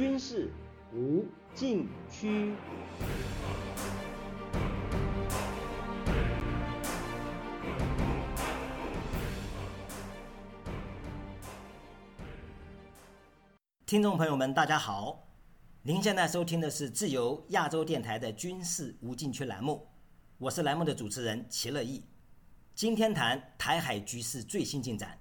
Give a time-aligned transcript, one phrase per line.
[0.00, 0.50] 军事
[0.94, 2.54] 无禁区。
[13.84, 15.28] 听众朋友们，大家好，
[15.82, 19.86] 您现在收听的是自由亚洲电台的军事无禁区栏目，
[20.38, 22.02] 我是栏目的主持人齐乐意。
[22.74, 25.18] 今天谈台海局势最新进展。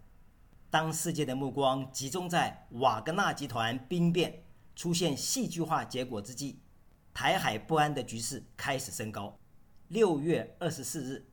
[0.69, 4.41] 当世界的目光集中在瓦格纳集团兵变
[4.79, 6.55] 出现戏剧化结果之际，
[7.13, 9.37] 台海不安的局势开始升高。
[9.89, 11.27] 六月二十四日，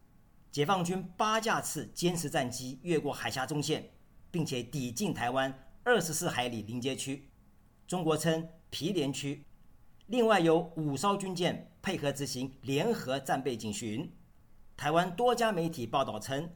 [0.50, 3.88] 解放军八架次歼十战机越过海峡中线，
[4.32, 7.30] 并且抵近台湾二十四海里临界区，
[7.86, 9.44] 中国称毗连区。
[10.08, 14.12] 另外有五艘军舰配合执行联合战备警巡。
[14.76, 16.50] 台湾多家媒体报道称，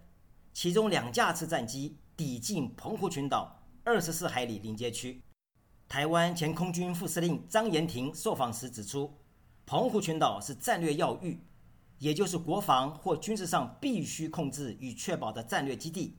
[0.52, 1.98] 其中两架次战机。
[2.16, 5.22] 抵近澎湖群岛二十四海里临界区，
[5.90, 9.12] 台湾前空军副司令张延廷受访时指出，
[9.66, 11.42] 澎湖群岛是战略要域，
[11.98, 16.16] 也就是国防或军事上必须控制与确保的战略基地，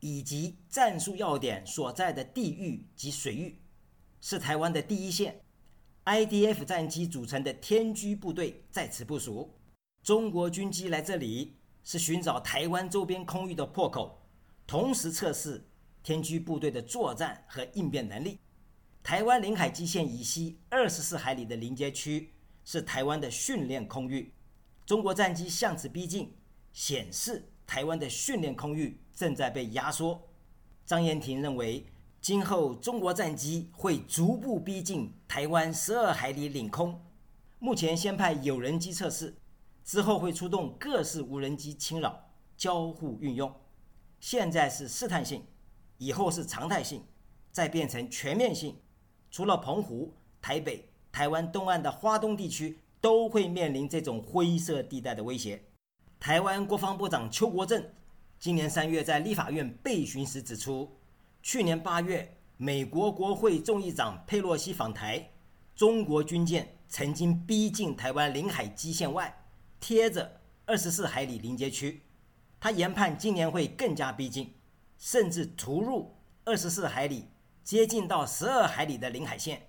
[0.00, 3.60] 以及战术要点所在的地域及水域，
[4.22, 5.38] 是台湾的第一线。
[6.06, 9.54] IDF 战机组成的天居部队在此部署，
[10.02, 14.18] 中国军机来这里是寻找台湾周边空域的破口。
[14.66, 15.62] 同时测试
[16.02, 18.38] 天居部队的作战和应变能力。
[19.02, 22.32] 台湾领海基线以西二十四海里的临街区
[22.64, 24.32] 是台湾的训练空域，
[24.86, 26.32] 中国战机向此逼近，
[26.72, 30.28] 显示台湾的训练空域正在被压缩。
[30.84, 31.86] 张延廷认为，
[32.20, 37.00] 今后中国战机会逐步逼近台湾十二海里领空。
[37.58, 39.34] 目前先派有人机测试，
[39.84, 43.52] 之后会出动各式无人机侵扰，交互运用。
[44.20, 45.44] 现在是试探性，
[45.96, 47.02] 以后是常态性，
[47.50, 48.76] 再变成全面性。
[49.30, 50.12] 除了澎湖、
[50.42, 55.62] 台北、台湾东岸的花东地区，都会面临这种灰色地带的威胁。
[56.18, 57.82] 台湾国防部长邱国正
[58.38, 60.96] 今年三月在立法院备询时指出，
[61.42, 65.30] 去年八月美国国会众议长佩洛西访台，
[65.74, 69.44] 中国军舰曾经逼近台湾领海基线外，
[69.78, 72.02] 贴着二十四海里临界区。
[72.58, 74.52] 他研判今年会更加逼近，
[74.98, 77.24] 甚至突入二十四海里，
[77.70, 79.68] 接近到十二海里的领海线。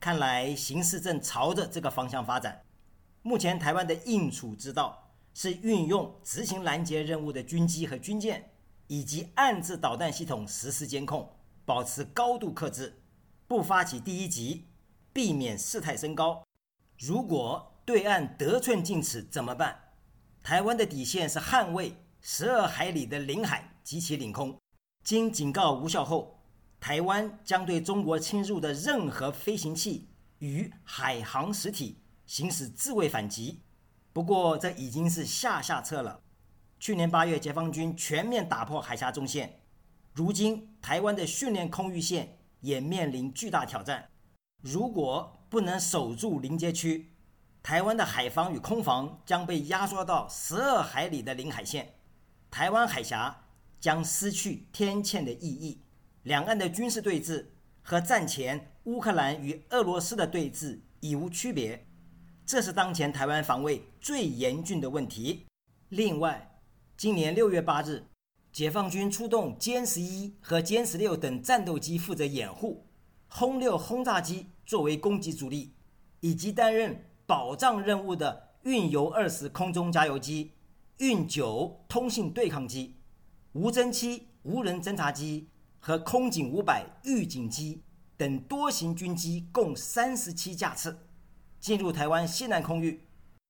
[0.00, 2.60] 看来形势正朝着这个方向发展。
[3.22, 8.50] 目前台湾的应处之道是运用执行拦截任务的军机和军舰，
[8.88, 11.30] 以及暗制导弹系统实施监控，
[11.64, 13.00] 保持高度克制，
[13.46, 14.64] 不发起第一击，
[15.12, 16.42] 避免事态升高。
[16.98, 19.92] 如果对岸得寸进尺怎么办？
[20.42, 21.94] 台湾的底线是捍卫。
[22.20, 24.58] 十二海里的领海及其领空，
[25.04, 26.35] 经警告无效后，
[26.86, 30.08] 台湾将对中国侵入的任何飞行器
[30.38, 33.60] 与海航实体行使自卫反击。
[34.12, 36.22] 不过，这已经是下下策了。
[36.78, 39.58] 去年八月，解放军全面打破海峡中线，
[40.12, 44.08] 如今台湾的训练空域线也面临巨大挑战。
[44.62, 47.16] 如果不能守住临街区，
[47.64, 51.96] 台湾的海防与空防将被压缩到十二海里的领海线。
[52.48, 53.42] 台湾海峡
[53.80, 55.82] 将失去天堑的意义，
[56.26, 57.44] 两岸的军事对峙
[57.82, 61.86] 和战前乌克兰与俄罗斯的对峙已无区别，
[62.44, 65.46] 这是当前台湾防卫最严峻的问题。
[65.90, 66.58] 另外，
[66.96, 68.02] 今年六月八日，
[68.52, 72.84] 解放军出动歼十一和歼十六等战斗机负责掩护，
[73.28, 75.74] 轰六轰炸机作为攻击主力，
[76.18, 80.50] 以及担任保障任务的运油二十空中加油机。
[80.98, 82.96] 运九通信对抗机、
[83.52, 85.50] 无侦七无人侦察机
[85.86, 87.80] 和空警五百预警机
[88.16, 91.06] 等多型军机共三十七架次
[91.60, 93.06] 进入台湾西南空域，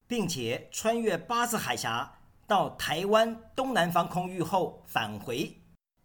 [0.06, 5.56] 并且穿越巴士海峡到台湾东南方空域后返回。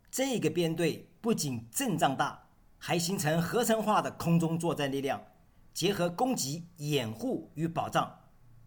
[0.10, 2.48] 这个编队不仅阵仗大，
[2.78, 5.22] 还形成合成化的空中作战力量，
[5.74, 8.10] 结合攻击、掩护与保障。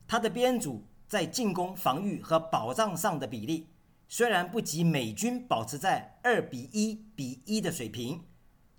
[0.06, 0.84] 它的编组。
[1.06, 3.68] 在进攻、防御和保障上的比例，
[4.08, 8.24] 虽然不及美军保持在二比一比一的水平，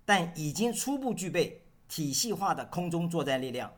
[0.04, 3.72] 但已经初步具备体系化的空中作战力量。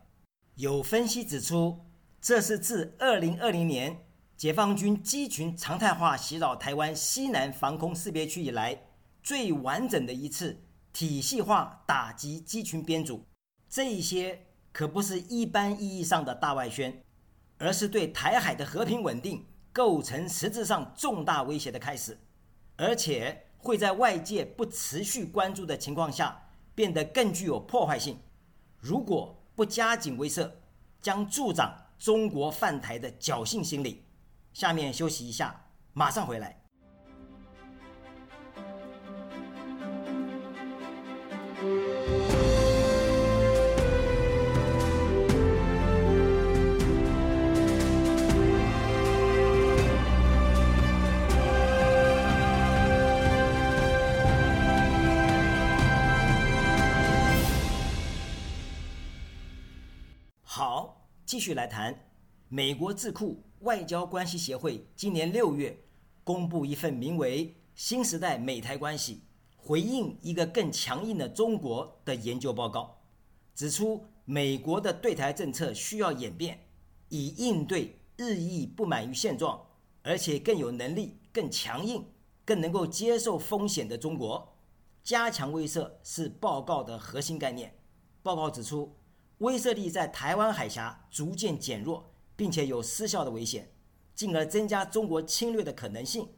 [0.54, 1.86] 有分析指出，
[2.20, 4.04] 这是自二零二零年
[4.36, 8.82] 解放军机群常态化袭扰台湾西南防空识别区以来，
[9.22, 10.62] 最完整的一次
[10.92, 13.24] 体系化打击机群编组。
[13.68, 17.02] 这一些可不是一般意义上的大外宣。
[17.60, 19.44] 而是对台海的和平稳定
[19.78, 22.18] 构成实质上重大威胁的开始，
[22.74, 28.18] 而且会在外界不持续关注的情况下变得更具有破坏性。
[28.80, 30.50] 如果不加紧威慑，
[31.00, 34.04] 将助长中国犯台的侥幸心理。
[34.52, 36.60] 下面休息一下，马上回来。
[61.28, 61.94] 继续来谈
[62.48, 65.78] 美国智库外交关系协会今年六月
[66.24, 69.20] 公布一份名为《新时代美台关系：
[69.54, 73.02] 回应一个更强硬的中国》的研究报告，
[73.54, 76.66] 指出美国的对台政策需要演变，
[77.10, 79.66] 以应对日益不满于现状，
[80.02, 82.06] 而且更有能力、更强硬、
[82.42, 84.56] 更能够接受风险的中国。
[85.04, 87.74] 加强威慑是报告的核心概念。
[88.22, 88.94] 报告指出。
[89.38, 93.70] 威慑力在台湾海峡逐渐减弱，并且有失效的危险，
[94.12, 96.28] 进而增加中国侵略的可能性。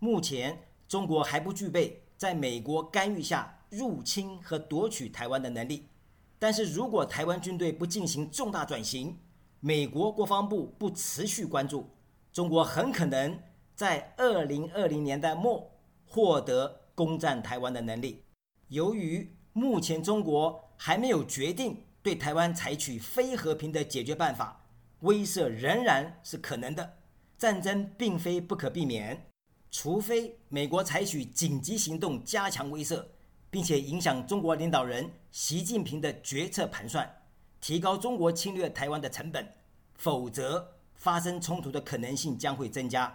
[0.00, 5.86] 目前，中国还不具备在美国干预下入侵和夺取台湾的能力。
[6.40, 9.16] 但是如果台湾军队不进行重大转型，
[9.60, 11.88] 美国国防部不持续关注，
[12.32, 13.38] 中国很可能
[13.76, 15.70] 在二零二零年代末
[16.04, 18.24] 获得攻占台湾的能力。
[18.66, 21.84] 由于目前中国还没有决定。
[22.08, 24.64] 对台湾采取非和平的解决办法，
[25.00, 26.96] 威慑仍然是可能的。
[27.36, 29.26] 战争并非不可避免，
[29.70, 33.04] 除非美国采取紧急行动加强威慑，
[33.50, 37.06] 并且影响中国领导人习近平的决策盘算，
[37.60, 39.46] 提高中国侵略台湾的成本，
[39.96, 43.14] 否则发生冲突的可能性将会增加。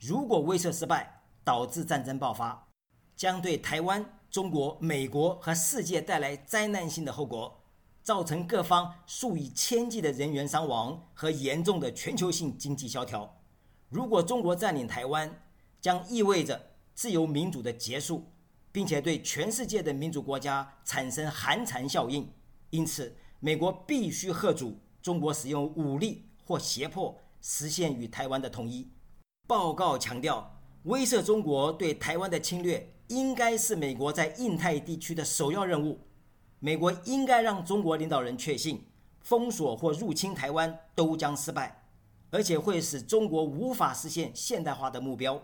[0.00, 2.66] 如果威慑失败，导致战争爆发，
[3.14, 7.59] 将对台湾、中国、美国和世界带来灾难性的后果。
[8.10, 13.40] 造成各方数以千计的人员伤亡和严重的全球性经济萧条。
[13.88, 15.32] 如果中国占领台湾，
[15.80, 16.60] 将意味着
[16.92, 18.24] 自由民主的结束，
[18.72, 22.28] 并且对全世界的民主国家产生寒蝉效应。
[22.70, 28.90] 因此，美国必须贺阻中国使用武力或胁迫实现与台湾的统一。
[29.46, 36.00] 报告强调，威慑中国对台湾的侵略应该是美国在印太地区的首要任务。
[36.62, 38.84] 美国应该让中国领导人确信，
[39.20, 41.84] 封锁或入侵台湾都将失败，
[42.30, 45.40] 而且会使中国无法实现现代化的目标。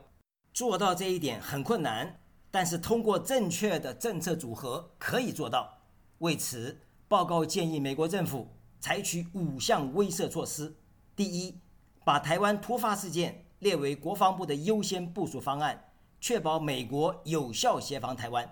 [0.53, 2.21] 做到这一点很困难，
[2.51, 5.79] 但是通过正确的政策组合可以做到。
[6.19, 6.79] 为此，
[7.09, 8.49] 报告建议美国政府
[8.79, 10.77] 采取五项威慑措施：
[11.15, 11.59] 第一，
[12.05, 18.47] 把台湾突发事件列为国防部的优先部署方案，确保美国有效协防台湾；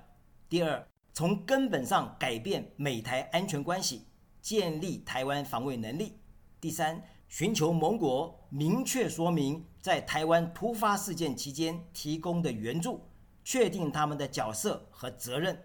[0.49, 4.03] 第二，从根本上改变美台安全关系，
[4.43, 6.19] 建立台湾防卫能力。
[6.61, 13.01] 第三，寻求盟国明确说明在台湾突发事件期间提供的援助，
[13.45, 15.57] 确定他们的角色和责任。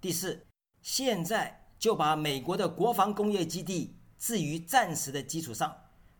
[0.00, 0.46] 第四，
[0.80, 5.70] 现在就把美国的国防工业基地置于暂时的基础上，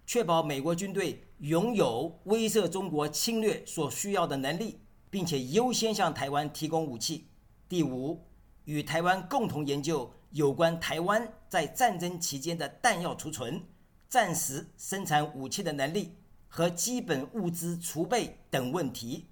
[0.05, 4.79] 确保美国军队拥有威慑中国侵略所需要的能力，
[5.09, 7.29] 并且优先向台湾提供武器。
[7.67, 8.23] 第五。
[8.65, 13.63] 与台湾共同研究有关台湾在战争期间的弹药储存、
[14.09, 16.15] 战时生产武器的能力
[16.49, 19.27] 和基本物资储备等问题。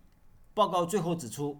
[0.52, 1.58] 报告最后指出，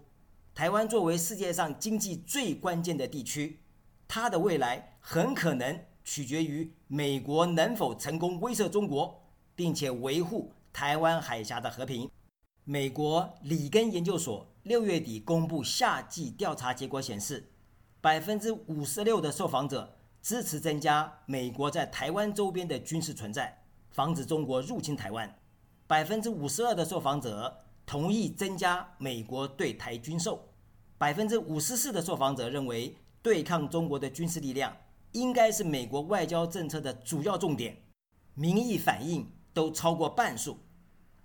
[0.53, 3.59] 台湾作为世界上经济最关键的地区，
[4.07, 9.23] 它的未来很可能取决于美国能否成功威慑中国，
[9.55, 12.07] 并且维护台湾海峡的和平。
[12.65, 17.49] 美国里根研究所六月底公布夏季调查结果显示。
[18.03, 25.33] 百分之五十六的受访者支持增加美国在台湾周边的军事存在，防止中国入侵台湾。
[25.87, 30.49] 百分之五十二的受访者同意增加美国对台军售。
[30.97, 34.75] 百分之五十四的受访者认为，对抗中国的军事力量
[35.13, 37.77] 应该是美国外交政策的主要重点。
[38.33, 40.57] 民意反应都超过半数。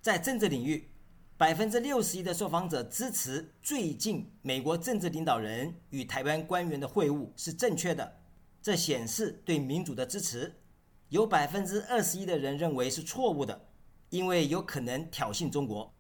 [0.01, 0.89] 在政治领域。
[1.39, 8.17] 百分之六十一的受访者支持最近美国政治领导人与台湾官员的会晤是正确的，
[8.61, 10.53] 这显示对民主的支持。
[11.11, 13.69] 有百分之二十一的人认为是错误的，
[14.11, 15.95] 因为有可能挑衅中国。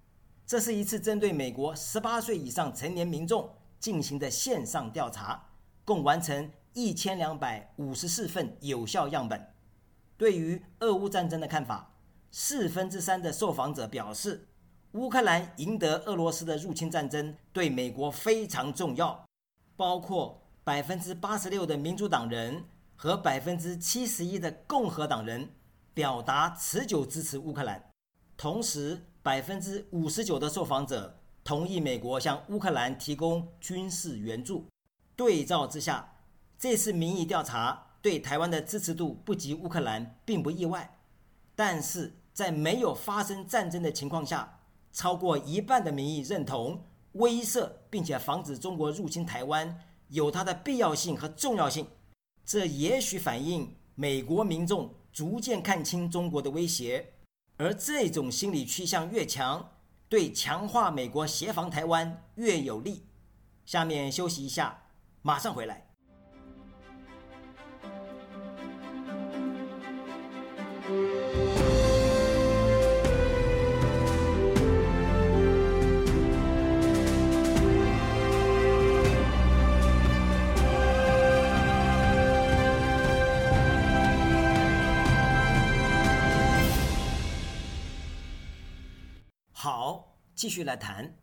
[0.45, 5.50] 这是一次针对美国十八岁以上成年民众进行的线上调查，
[5.85, 9.40] 共完成一千两百五十四份有效样本。
[10.16, 11.95] 对于俄乌战争的看法，
[12.33, 14.47] 四分之三的受访者表示。
[14.98, 19.24] 乌克兰赢得俄罗斯的入侵战争对美国非常重要，
[19.76, 22.64] 包括百分之八十六的民主党人
[22.96, 25.50] 和百分之七十一的共和党人
[25.94, 27.90] 表达持久支持乌克兰，
[28.36, 34.66] 同时百分之五十九的受访者同意美国向乌克兰提供军事援助。
[35.14, 36.12] 对照之下，
[36.58, 40.98] 这次民意调查对台湾的支持度不及乌克兰，并不意外。
[41.54, 44.57] 但是在没有发生战争的情况下，
[44.92, 51.87] 超过一半的民意认同威慑并且防止中国入侵台湾有它的必要性和重要性。
[52.45, 57.12] 这也许反映美国民众逐渐看清中国的威胁，
[57.57, 59.73] 而这种心理趋向越强，
[60.09, 63.04] 对强化美国协防台湾越有利。
[63.66, 64.85] 下面休息一下，
[65.23, 65.88] 马上回来。
[90.38, 91.16] 继续来谈，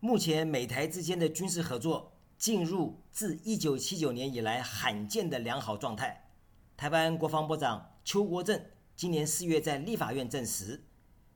[0.00, 6.30] 目前美台之间的军事合作进入自一九七九年以来罕见的良好状态。
[6.74, 8.58] 台湾国防部长邱国正
[8.96, 10.86] 今年四月在立法院证实，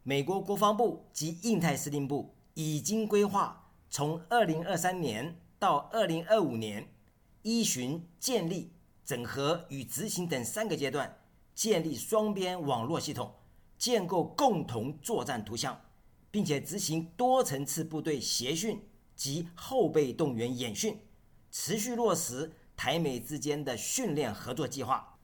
[0.02, 6.88] 美国国防部及印太司令部已经规划从二零二三年到二零二五年，
[7.42, 8.72] 依循建立、
[9.04, 11.18] 整合与执行等三个阶段，
[11.54, 13.34] 建立双边网络系统，
[13.76, 15.78] 建构共同作战图像。
[16.36, 18.78] 并且执行多层次部队协训
[19.14, 21.00] 及后备动员演训，
[21.50, 25.18] 持续落实台美之间的训练合作计划。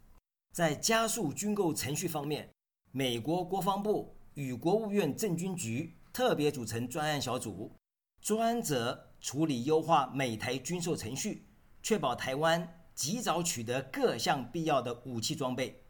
[0.54, 2.48] 在加速军购程序方面，
[2.92, 7.70] 美国国防部与国务院政军局特别组成专案小组，
[8.22, 11.46] 专责处理优化美台军售程序，
[11.82, 15.84] 确保台湾及早取得各项必要的武器装备。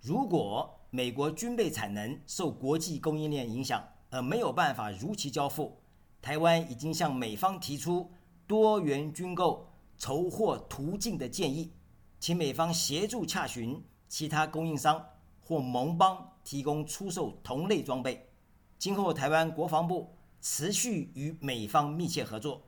[0.00, 5.80] 如果美国军备产能受国际供应链影响，而没有办法如期交付，
[6.22, 8.10] 台湾已经向美方提出
[8.46, 11.72] 多元军购筹货途径的建议，
[12.18, 15.04] 请美方协助洽询其他供应商
[15.40, 18.30] 或盟邦提供出售同类装备。
[18.78, 22.62] 今后台湾国防部持续与美方密切合作，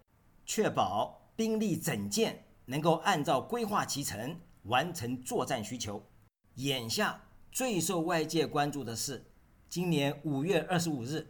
[0.45, 6.03] 确保兵力整建能够按照规划期程完成作战需求。
[6.57, 9.30] 眼下最受外界关注的是。
[9.71, 11.25] 今年五月二十五日，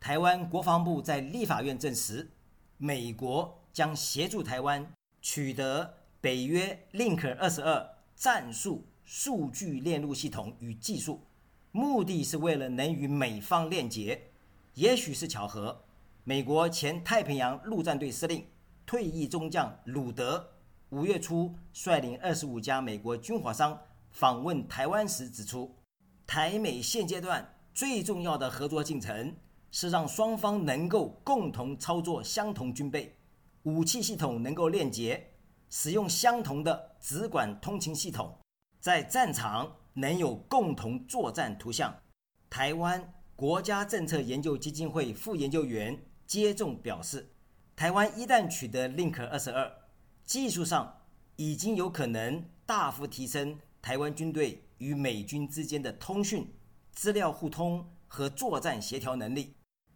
[0.00, 2.28] 台湾国防部在立法院证实，
[2.76, 4.84] 美国将协助台湾
[5.22, 11.22] 取得北约 Link 二十二战术数据链路系统与技术，
[11.70, 14.20] 目的是为了能与美方链接。
[14.74, 15.84] 也许是巧合，
[16.24, 18.44] 美国前太平洋陆战队司令、
[18.84, 20.44] 退役中将鲁德
[20.88, 25.72] 五月初率领二十五家美国军火商访问台湾时指出，
[26.26, 27.53] 台美现阶段。
[27.74, 29.34] 最重要的合作进程
[29.72, 33.18] 是让双方能够共同操作相同军备、
[33.64, 35.32] 武器系统，能够链接，
[35.68, 38.38] 使用相同的直管通勤系统，
[38.78, 41.92] 在战场能有共同作战图像。
[42.48, 47.32] 台湾国家政策研究基金会副研究员接种表示，
[47.74, 49.68] 台湾一旦取得 Link 二十二，
[50.24, 51.00] 技术上
[51.34, 56.46] 已经有可能大幅提升台湾军队与美军之间的通讯。
[56.94, 59.54] 资料互通和作战协调能力，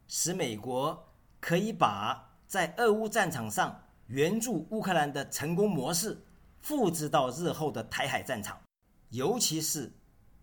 [0.08, 1.08] 使美国
[1.40, 6.24] 可以把在俄乌战场上援助乌克兰的成功模式
[6.60, 8.60] 复制到日后的台海战场。
[9.10, 9.92] 尤其是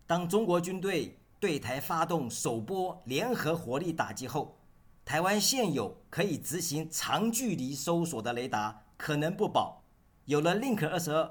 [0.06, 4.58] 当中国军队对台发动首波联合火力打击后，
[5.04, 9.84] 台湾现有可以执行长距离搜索的雷达可能不保。
[10.24, 11.30] 有了 Link 二十二，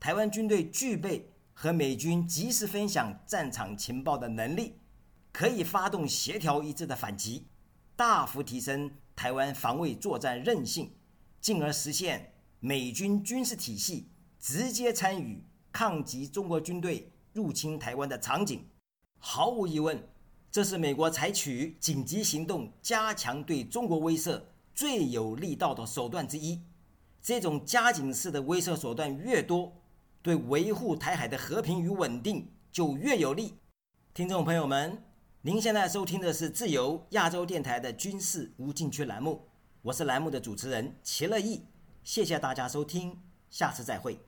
[0.00, 1.30] 台湾军队具备。
[1.54, 4.76] 和美军及时分享战场情报的能力，
[5.32, 7.46] 可以发动协调一致的反击，
[7.96, 10.92] 大幅提升台湾防卫作战韧性，
[11.40, 15.42] 进而实现美军军事体系直接参与
[15.72, 18.68] 抗击中国军队入侵台湾的场景。
[19.18, 20.06] 毫无疑问，
[20.50, 24.42] 这是美国采取紧急行动、加强对中国威慑
[24.74, 26.60] 最有力道的手段之一。
[27.22, 29.72] 这种加紧式的威慑手段越多。
[30.24, 33.58] 对维护台海的和平与稳定就越有利。
[34.14, 35.04] 听众朋友们，
[35.42, 39.46] 您现在收听的是自由亚洲电台的军事无禁区栏目，
[39.82, 41.66] 我是栏目的主持人齐乐意，
[42.02, 44.18] 谢谢大家收听，下次再会。